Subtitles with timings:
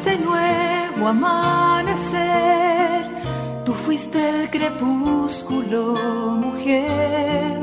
[0.00, 2.20] este nuevo amanecer.
[3.66, 5.94] Tú fuiste el crepúsculo,
[6.40, 7.58] mujer.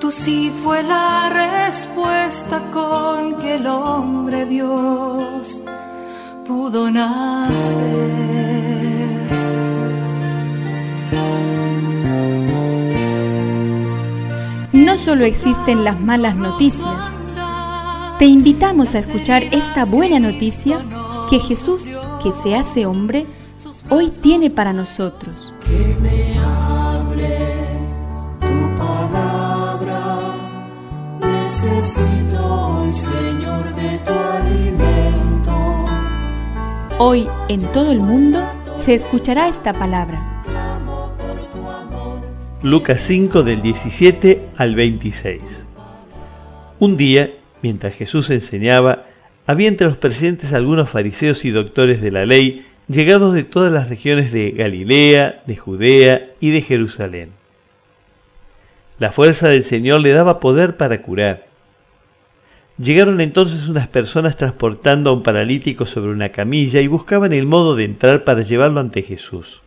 [0.00, 5.62] Tú sí fue la respuesta con que el hombre Dios
[6.46, 7.92] pudo nacer.
[14.72, 17.14] No solo existen las malas noticias,
[18.18, 20.82] te invitamos a escuchar esta buena noticia
[21.28, 21.88] que Jesús,
[22.22, 23.26] que se hace hombre,
[23.90, 25.54] hoy tiene para nosotros.
[25.64, 27.38] Que me hable
[28.40, 30.18] tu palabra,
[31.20, 35.52] necesito hoy, Señor, de tu alimento.
[36.98, 38.40] Hoy en todo el mundo
[38.76, 40.28] se escuchará esta palabra.
[42.62, 45.66] Lucas 5 del 17 al 26.
[46.78, 49.04] Un día, mientras Jesús enseñaba,
[49.46, 53.88] había entre los presentes algunos fariseos y doctores de la ley, llegados de todas las
[53.88, 57.30] regiones de Galilea, de Judea y de Jerusalén.
[58.98, 61.46] La fuerza del Señor le daba poder para curar.
[62.78, 67.76] Llegaron entonces unas personas transportando a un paralítico sobre una camilla y buscaban el modo
[67.76, 69.62] de entrar para llevarlo ante Jesús.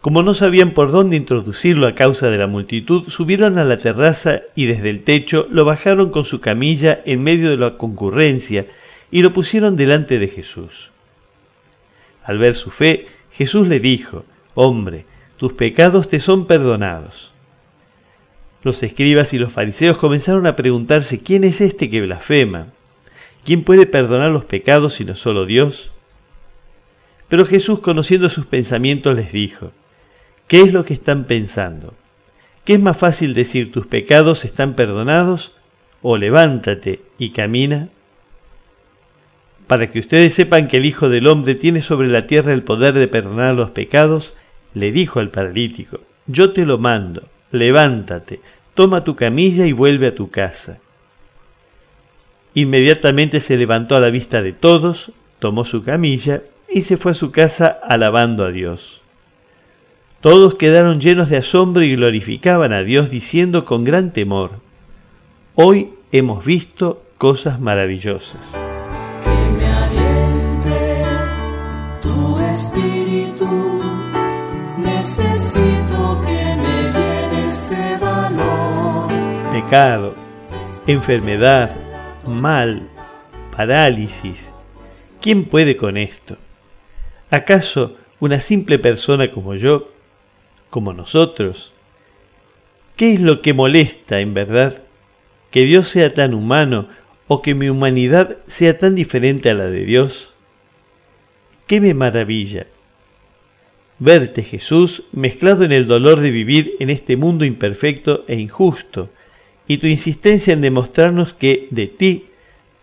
[0.00, 4.40] Como no sabían por dónde introducirlo a causa de la multitud, subieron a la terraza
[4.54, 8.66] y desde el techo lo bajaron con su camilla en medio de la concurrencia
[9.10, 10.90] y lo pusieron delante de Jesús.
[12.24, 15.04] Al ver su fe, Jesús le dijo, Hombre,
[15.36, 17.32] tus pecados te son perdonados.
[18.62, 22.68] Los escribas y los fariseos comenzaron a preguntarse, ¿quién es este que blasfema?
[23.44, 25.90] ¿Quién puede perdonar los pecados sino solo Dios?
[27.28, 29.72] Pero Jesús, conociendo sus pensamientos, les dijo,
[30.50, 31.94] ¿Qué es lo que están pensando?
[32.64, 35.52] ¿Qué es más fácil decir tus pecados están perdonados
[36.02, 37.88] o levántate y camina?
[39.68, 42.94] Para que ustedes sepan que el Hijo del Hombre tiene sobre la tierra el poder
[42.94, 44.34] de perdonar los pecados,
[44.74, 47.22] le dijo al paralítico, yo te lo mando,
[47.52, 48.40] levántate,
[48.74, 50.78] toma tu camilla y vuelve a tu casa.
[52.54, 57.14] Inmediatamente se levantó a la vista de todos, tomó su camilla y se fue a
[57.14, 58.99] su casa alabando a Dios.
[60.20, 64.60] Todos quedaron llenos de asombro y glorificaban a Dios diciendo con gran temor,
[65.54, 68.52] hoy hemos visto cosas maravillosas.
[69.24, 71.04] Que me aliente
[72.02, 73.80] tu espíritu,
[74.76, 79.10] necesito que me llenes de valor.
[79.50, 80.14] Pecado,
[80.86, 81.74] enfermedad,
[82.26, 82.82] mal,
[83.56, 84.52] parálisis.
[85.22, 86.36] ¿Quién puede con esto?
[87.30, 89.88] ¿Acaso una simple persona como yo
[90.70, 91.72] como nosotros.
[92.96, 94.82] ¿Qué es lo que molesta en verdad?
[95.50, 96.88] ¿Que Dios sea tan humano
[97.28, 100.30] o que mi humanidad sea tan diferente a la de Dios?
[101.66, 102.66] ¿Qué me maravilla?
[103.98, 109.10] Verte, Jesús, mezclado en el dolor de vivir en este mundo imperfecto e injusto,
[109.68, 112.24] y tu insistencia en demostrarnos que de ti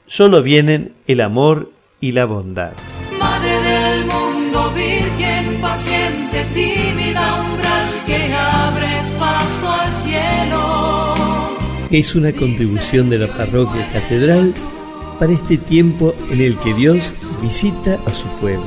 [0.05, 2.73] solo vienen el amor y la bondad.
[3.19, 6.45] Madre del mundo, virgen paciente,
[11.89, 14.53] Es una contribución de la parroquia catedral
[15.19, 18.65] para este tiempo en el que Dios visita a su pueblo.